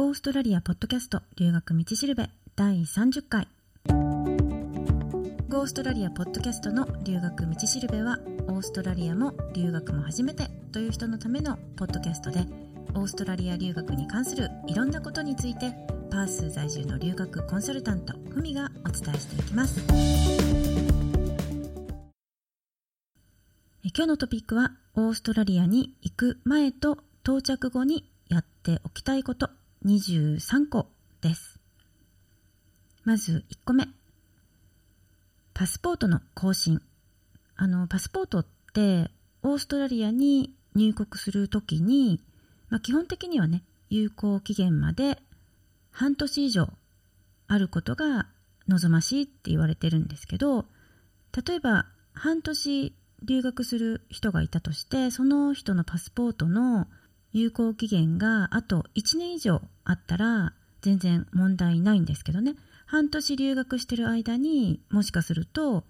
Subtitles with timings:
[0.00, 3.46] ゴーストラリアポッドキャスト留学道しるべ第30回
[5.50, 8.18] ゴーストラリアポッドキャストの留学道しるべは
[8.48, 12.46] オーストラリアも留学も初めてという人のためのポッドキャストで
[12.94, 15.70] オーストラリア留学に関するいろんなことについて
[16.10, 19.80] パース在住の留学コンサルタントふみがお伝えしていきます。
[23.84, 29.50] 今日のトピックはオーストラリアに行く前と到着後にやっておきたいこと。
[29.86, 30.88] 23個
[31.22, 31.58] です。
[33.04, 33.88] まず1個目。
[35.54, 36.82] パスポートの更新。
[37.56, 39.10] あの、パスポートって
[39.42, 42.20] オーストラリアに入国するときに、
[42.68, 45.18] まあ、基本的にはね、有効期限まで
[45.90, 46.68] 半年以上
[47.48, 48.26] あることが
[48.68, 50.66] 望ましいって言われてるんですけど、
[51.46, 56.86] 例えば半年留学する人がいたとして、その人のパスポートの
[57.32, 62.54] 有効期限があと1年以上あったら全然問題ないんですけどね
[62.86, 65.84] 半年留学してる間にもしかすると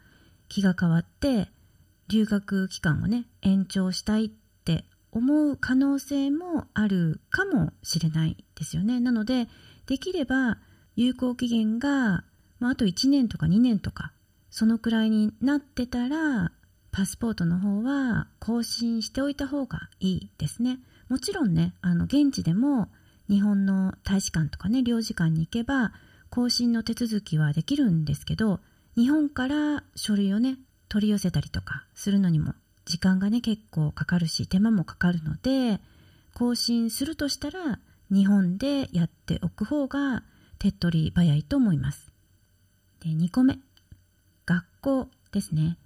[0.49, 1.49] 気が変わって
[2.09, 4.31] 留学期間をね延長したいっ
[4.65, 9.49] て思う可能性もあるかもしれないですよねなので
[9.87, 10.59] できれば
[10.97, 12.25] 有効期限が、
[12.59, 14.13] まあ、あと1年とか2年とか
[14.51, 16.53] そのくらいになってたら
[16.93, 20.81] パスポートの方は更新しておいた方がいいですね。
[21.11, 22.89] もちろんね、あの、現地でも
[23.29, 25.93] 日本の大使館とかね、領事館に行けば、
[26.31, 28.61] 更新の手続きはできるんですけど、
[28.97, 30.57] 日本から書類をね、
[30.89, 32.55] 取り寄せたりとかするのにも
[32.91, 35.81] 時間がね、結構かかるし、手間もかかるので、
[36.35, 37.79] 更新するとしたら、
[38.11, 40.25] 日本でやっておく方が
[40.59, 42.11] 手っ取り早いと思います。
[43.01, 43.59] で、2個目。
[44.47, 45.79] 学校ですね。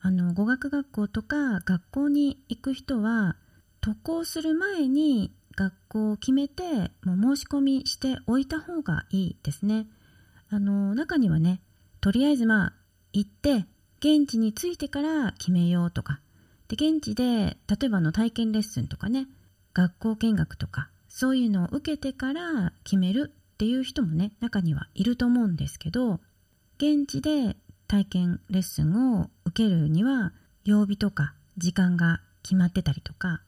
[0.00, 3.36] あの、語学学校とか学校に行く人は、
[3.82, 6.62] 渡航する前に学校を決めて
[7.04, 9.88] もう申し込みしておいた方がいいですね。
[10.48, 11.60] あの中にはね
[12.00, 12.72] とりあえずまあ
[13.12, 13.66] 行って
[13.98, 16.20] 現地に着いてから決めようとか
[16.68, 19.26] で現地で例えばの体験レッスンとかね
[19.74, 26.20] 学校見学とかそういうのを受けてから決めるっていう人もね中にはいると思うんですけど
[26.76, 27.56] 現地で
[27.88, 30.32] 体験レッスンを受けるには
[30.64, 33.42] 曜日とか時間が決まってたりとか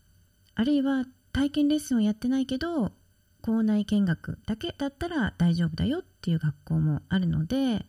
[0.55, 2.93] あるいは体験レッスンをやってないけど
[3.43, 7.85] 校内見学だけだったら大丈夫だよっていう学校もあるので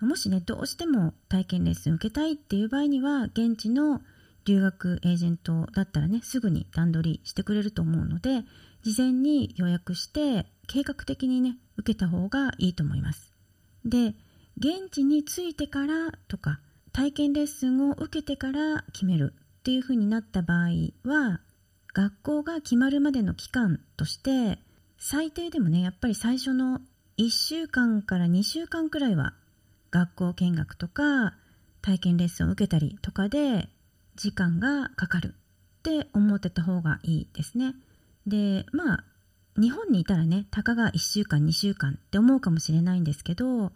[0.00, 4.00] もしねどうしても体験レッスン受けたいっていう場合には現地の
[4.44, 8.42] 留学エージェントだったらねすぐに段取りしてくれると思うので
[8.82, 13.32] 事前に予約して計画的にね受けた方がいいと思います。
[13.84, 14.14] で
[14.58, 16.60] 現地に着いてからとか
[16.92, 20.68] 体験レッスンを受けてから決めるっていう風になった場合
[21.04, 21.40] は
[21.92, 24.58] 学校が決まるまでの期間として
[24.98, 26.80] 最低でもねやっぱり最初の
[27.18, 29.34] 1週間から2週間くらいは
[29.90, 31.34] 学校見学とか
[31.82, 33.68] 体験レッスンを受けたりとかで
[34.16, 37.74] 時間がかかるって思ってた方がいいですね。
[38.26, 39.04] でまあ
[39.60, 43.72] 日本にいたらねたかが1週間2週間って思うかもしれないんですけど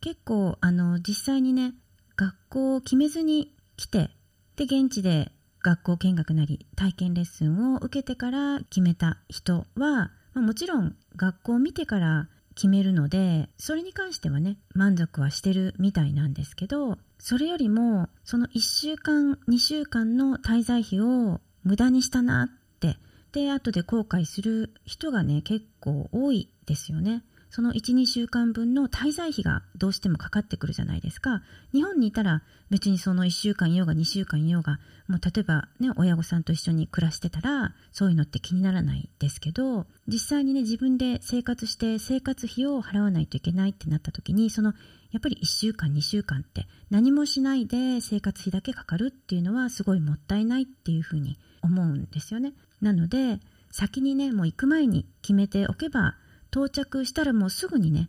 [0.00, 1.72] 結構あの実際にね
[2.16, 4.10] 学校を決めずに来て
[4.56, 5.32] で現地で
[5.64, 22.48] 学校見学なり体験レッスンを受けてから決めた人は、まあ、もちろん学校を見てから決めるのでそれに関してはね満足はしてるみたいなんですけどそれよりもその1週間2週間の滞在費を無駄にしたなっ
[22.78, 22.98] て
[23.32, 27.24] で後で後悔する人がね結構多いですよね。
[27.54, 31.40] その1、2週間分の滞在費がどうしてもかかってくるじゃないですか。
[31.72, 44.74] 日本にいたら別にその1週間いようが2週間いようが、もう例えばね、親御さんと一緒に暮らしてたら、そういうのって気にならないですけど、実際にね、自分で生活して生活費を払わないといけないってなった時に、その
[45.12, 52.52] やっぱり1週間2週間って何もしないで生活費だけかかるっていうのはすごいもったいないっていうふうに思うんですよね。
[52.80, 53.38] なので
[53.70, 56.16] 先にねもう行く前に決めておけば
[56.54, 58.08] 到着したらもうすぐにね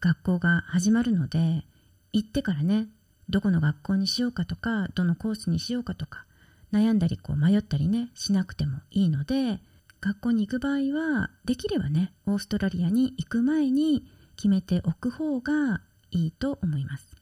[0.00, 1.64] 学校が始まるので
[2.12, 2.88] 行ってからね
[3.30, 6.26] どこの学校にしようかとかどのコースにしようかとか
[6.74, 9.60] 悩んだりこう迷ったりねしなくてもいいので
[10.02, 14.04] 学校に行く場合はできればねオーストラリアに行く前に
[14.36, 17.16] 決めておく方がいいと思います。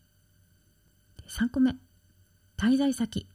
[1.29, 1.77] 3個目。
[2.57, 3.29] 滞在先。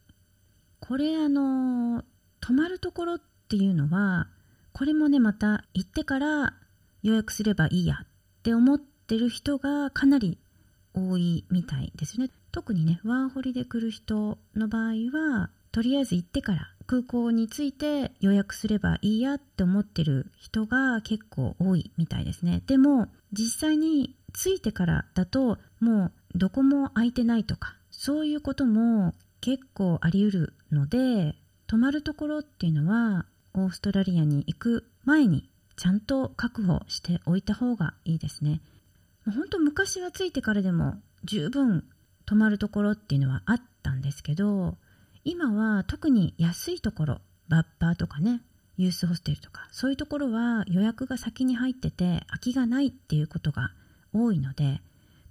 [0.81, 2.03] これあの
[2.41, 4.27] 泊まるところっていうのは
[4.73, 6.53] これもねまた行ってから
[7.03, 8.07] 予約すればいいやっ
[8.43, 10.37] て思ってる人がかなり
[10.93, 12.29] 多いみたいですね。
[12.51, 31.35] 特にね、ワーホリで来る人の場合は、とりあえず行ってから空港に着いて予約すればいいやって思ってる人が結構多いみたいですねでも実際に着いてからだともうどこも空いてないとかそういうことも結構あり得るので
[31.67, 35.48] 泊まるところっていうのはオーストラリアに行く前に
[35.79, 38.59] ちゃんと確保しておいた方がいいですね。
[39.25, 41.85] 本当昔は着いてからでも十分
[42.25, 44.77] 泊まるところっていうのはあったんですけど
[45.23, 48.41] 今は特に安いところバッパーとかね
[48.75, 53.71] ユースホステルとかそういうところは予約が先に入ってて空きがないっていうことが
[54.13, 54.81] 多いので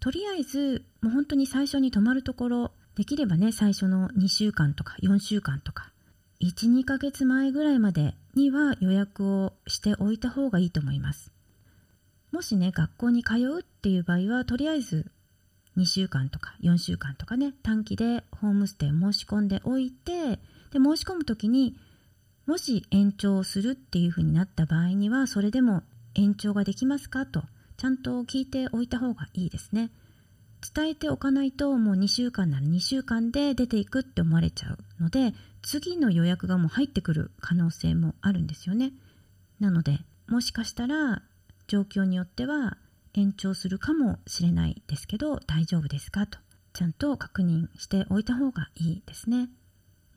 [0.01, 5.93] とりあえずもう本当に最初に泊まるところできればね最初の2週間とか4週間とか
[6.41, 11.33] 12ヶ月前ぐらいまでには予約をしておいた方がいいと思います。
[12.31, 15.11] もしね学校に通うっていう場合はとりあえず
[15.77, 20.39] 2週間とか4週間とかね短期でホームステイ申し込んでおいて
[20.71, 21.77] で申し込む時に
[22.47, 25.83] もし延長するっていうふうになった場合にはそれでも
[26.15, 27.43] 延長ができますかと
[27.77, 29.91] ちゃんと聞いておいた方がいいですね。
[30.75, 38.93] 伝えておかないともう2週間なら2週間で出ていくって思われちゃうので次の予約がもう入ってくる可能性もあるんですよね。
[39.61, 41.23] なのでもしかしたら
[41.67, 42.77] 状況によっては
[43.15, 46.27] 延長するかもしれないですけど大丈夫ですか？
[46.27, 46.39] と
[46.73, 49.49] ちゃんと確認しておいた方がいいですね。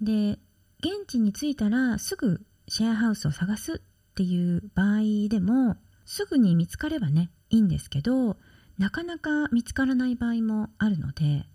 [0.01, 0.39] で
[0.79, 8.37] 現地に着いたらすぐシェアハウスを探すっていう場合でもすぐに見つかればねいいんですけど
[8.81, 11.45] なかなか見つからない場合もあるので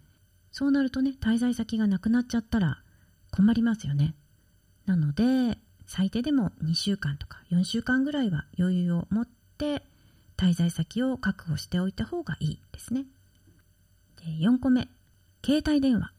[0.53, 2.79] そうなるとね滞在先がなくなっちゃったら
[3.33, 4.15] 困りますよね
[4.87, 5.59] なので
[5.89, 9.29] 最低でも2週間とか4週間ぐらいは余裕を持っ
[9.59, 9.83] て
[10.37, 13.07] 滞在先を確保しておいた方がいいですね。
[14.17, 14.89] で4個目、
[15.45, 16.13] 携帯電話。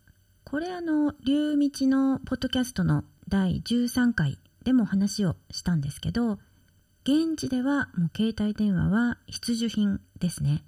[0.43, 6.39] これあの、流道のポッドキャストの第13回でも話をしたんですけど、
[7.03, 10.63] 現地ではもう携帯電話は必需品ですね。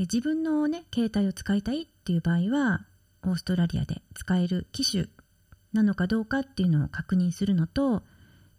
[0.00, 2.86] で自分のね、携帯を使いたいっていう場合は、
[3.22, 5.08] オーストラリアで使える機種
[5.74, 8.02] なのかどうかっていうのを確認するのと、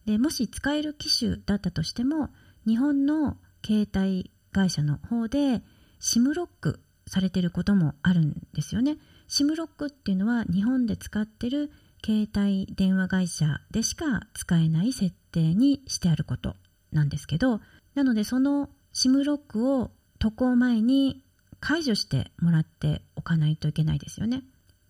[0.05, 2.29] でもし使える機種だったとしても、
[2.67, 5.63] 日本の携帯会社の方で
[5.99, 8.97] SIM ロックされてることもあるんですよね。
[9.27, 11.71] SIM ロックっていうのは日本で使ってる
[12.05, 16.55] 携帯電話会社でしか使えない設定にしてあること
[16.91, 17.61] なんですけど、
[17.95, 19.89] なのでその SIM ロックを
[20.19, 21.23] 渡航前に
[21.61, 24.43] 解除してもらっておかないといけないですよね。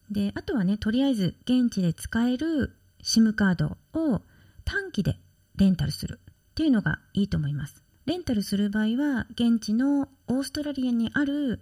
[0.10, 4.22] で、あとはね、とりあえず現地で使える SIM カードを
[4.66, 5.20] 短期で
[5.56, 7.84] レンタルするっていうのがいいと思います。
[8.06, 11.62] レンタルする場合は現地のオーストラリアにある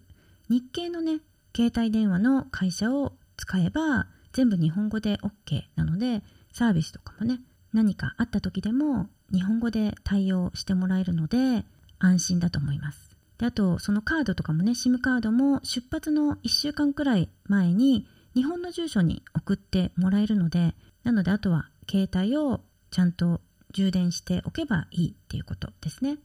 [0.50, 1.20] 日系のね
[1.56, 6.24] 携帯電話の会社を使えば全部日本語で OK なので
[6.54, 7.40] サービスとかもね
[7.74, 11.66] 何かあった時でも日本語で対応してもらえるので
[12.00, 13.09] 安心だと思います
[13.40, 18.06] であとそのカードとかもね SIM カードも出発の1週間くらい前に
[18.36, 23.42] 日本の住所に送ってもらえるのでなのであとは携帯をちゃんと
[23.74, 26.18] 充電しておけばいいっていうことですね。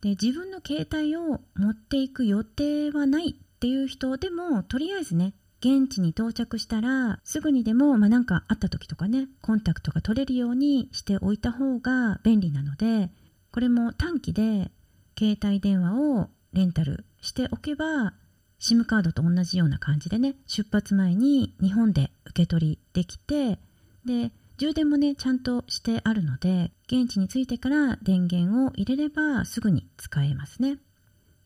[0.00, 13.10] で自分の携帯を持っていく予定はないっていう人でもとりあえずね現地に到着したらすぐにでも、まあ、なんかあった時とかねコンタクトが取れるようにしておいた方が便利なので
[13.50, 14.70] これも短期で
[15.18, 18.14] 携帯電話をレンタルしておけば
[18.60, 23.58] SIM カードと同じような感じでね出発前に日本で受け取りできて
[24.04, 30.78] で充電もねちゃんとしてあるので現地に着いてから電源を入れればすぐに使えますね。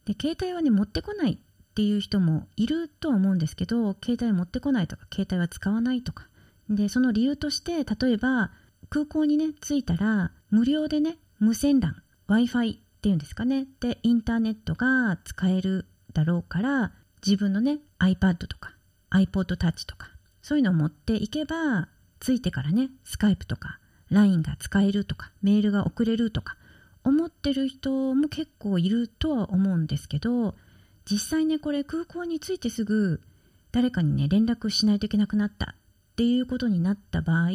[0.07, 6.27] で携帯はね持ってこないっていう人もいるとは思うんですけど携帯持ってこないとか携帯は使わないとか。
[6.71, 8.51] でその理由として例えば
[8.89, 11.95] 空港にね着いたら無料でね無線 LAN
[12.29, 13.67] w i f i っていうんですかね。
[13.81, 16.93] でインターネットが使えるだろうから
[17.25, 18.75] 自分のね iPad とか
[19.11, 21.89] iPod Touch とかそういうのを持っていけば
[22.23, 26.57] ついてからね、スカイプとか LINE が使えるとか、メールが送れるとか、
[27.03, 30.55] 思ってる人も結構いるとは思うんですけど、
[31.05, 33.21] 実際ね、これ空港に着いてすぐ
[33.73, 35.75] 誰かにね、連絡しないといけなくなったっ
[36.15, 37.49] ていうことになった場合、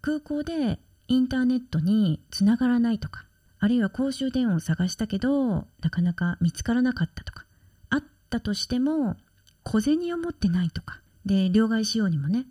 [0.00, 3.26] 空港でインターネットにつながらないとか、
[3.60, 7.44] あるいは公衆電話を探したけど、なかなか見つからなかったとか、
[7.90, 9.16] あったとしても、
[9.62, 12.46] 小銭を持ってないとか、で、両替しようにもね、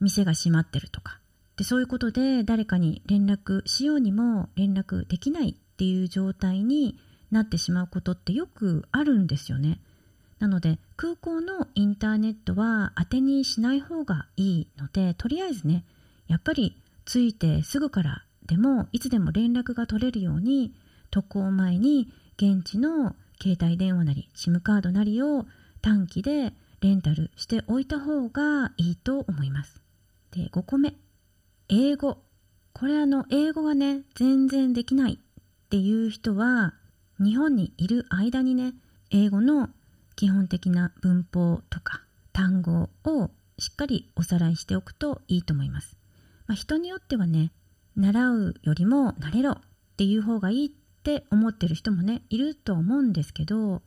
[0.00, 1.20] 店が閉まってるとか
[1.56, 6.98] でそういうことで誰かに連絡しようにも連絡できないっていう状態に
[7.30, 9.78] なってしまうことってよくあるんですよね。
[10.38, 15.84] なので空港のインターネットは当てにしない方がいいのでとりあえずね
[16.28, 20.74] やっぱり着いてすぐからでもいつでも連絡が取れるように
[21.12, 25.46] 渡航前に現地の携帯電話なり SIM カードなりを
[25.82, 29.80] 短期でレンタルしておいた方がいいと思います。
[30.32, 30.94] で、5個目。
[31.68, 32.18] 英語。
[32.72, 36.74] これあの、英語がね、全然できないっていう人は、
[37.22, 38.74] 日本にいる間にね、
[39.10, 39.68] 英語の
[40.16, 42.02] 基本的な文法とか
[42.32, 45.96] 単語をしっかりおさらいしておくといいと思います。
[46.48, 47.52] まあ、人によってはね、
[48.00, 49.56] 習うよりも慣れろっ
[49.96, 50.70] ていう方がいいっ
[51.02, 53.82] て思ってる人もね、いると思うんですけど、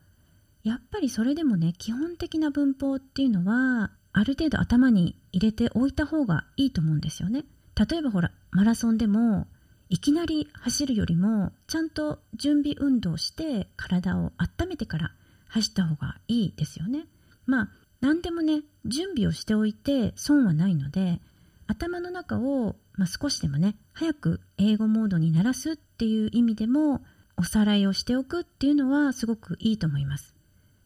[0.62, 7.44] やっぱりそれでもね、基本的な文法っていうのは、ある程度頭に入れておいた方がいいと思うんですよね。
[7.76, 9.46] 例えばほら、マラソンでも、
[9.88, 15.12] いきなり走るよりも、ちゃんと準備運動して体を温めてから
[15.48, 17.06] 走った方がいいですよね。
[17.46, 17.68] まあ、
[18.00, 21.20] 何でもね、準備をしておいて損はないので、
[21.66, 27.02] 頭の中を、まあ、少しでもね、早く英語モードにならすっていう意味でも、
[27.36, 30.34] おさらいをしておくっていうのはすごくいいと思います。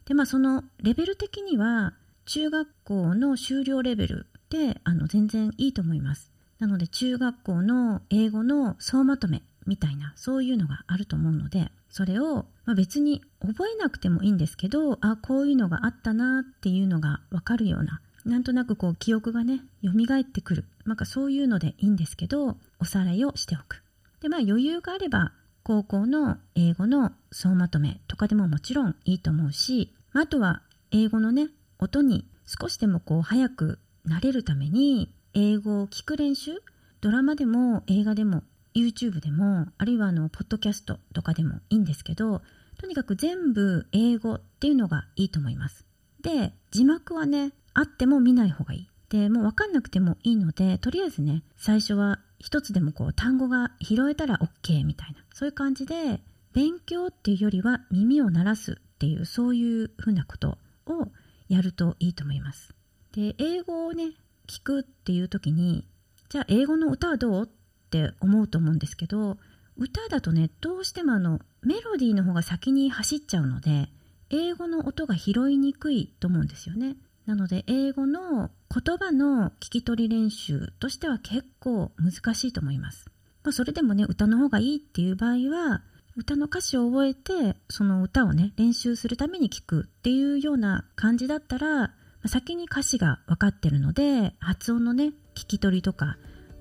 [0.04, 1.94] で、まあそのレベル的には、
[2.26, 6.30] 中学校の修了レベルであの全然いいと思います。
[6.58, 23.82] なので中学校の英語の総まとめみたいなそういうのがあると思うのでそれを、まあ、別に覚えなくてもいいんですけどあこういうのがあったなっていうのが分かるようななんとなくこう記憶がね蘇ってくるなんかそういうのでいいんですけどおさらいをしておく。
[24.20, 25.32] でまあ余裕があれば
[25.62, 36.52] 高校の英語の総まとめとかでももちろんいいと思うしあとは英語のね音に少しでもこう早くなれるために英語を聞く練習
[37.00, 38.42] ドラマでも映画でも
[38.74, 42.42] YouTube でもあるいはあのポッドキャストとかでもいいんですけど
[42.80, 45.84] とにかく全部英語っていうのがいいと思います。
[46.22, 48.88] で字幕はねあっても見ない方がいい。
[49.10, 56.20] でもう分かんなくてもいいのでとりあえずね最初は一つでもこう単語が拾えたら OK みたいなそういう感じで
[56.52, 61.08] 勉強っていうよりは耳を鳴らすっていうそういうふうなことを
[61.48, 62.74] やるといいと思います。
[63.12, 64.12] で英語をね
[64.46, 65.86] 聞くっていう時に
[66.28, 67.48] じゃあ英語の歌はどうっ
[67.90, 69.38] て思うと思うんですけど
[69.76, 73.88] 歌だとねどうしてもあのメロディーの方が先に走っちゃうので
[74.30, 76.96] 英語の音が拾いにくいと思うんですよね。
[77.28, 83.10] なので英語の言葉の聞き取り練習としては結構難しいと思います、
[83.44, 85.82] まあ、それでもね歌の方がいいっていう場合は
[86.16, 91.92] 歌の歌詞を覚えてその歌をね練習するために聞くっていうような感じだったら
[92.24, 96.16] 先に歌詞が分かってるので発音のね聞き取りとか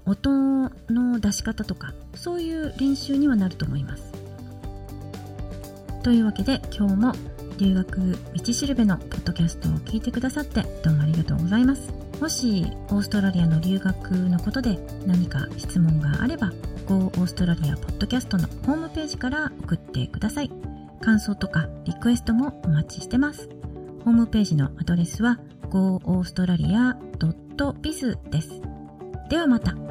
[0.05, 4.11] 音の出し方とかそういう練習にはなると思います。
[6.03, 7.13] というわけで今日も
[7.57, 16.51] 留学道しるべのポッドキャストを聞いてくださってどうもありがとうございますもしオーストラリアの留学のことで何か質問があれば
[16.87, 20.51] Go オーストラリアポッドキャストのホームページから送ってください
[21.01, 23.49] 感想とかリクエストもお待ちしてます
[24.03, 28.61] ホームページのアドレスは goaustralia.biz です。
[29.29, 29.86] ではまた。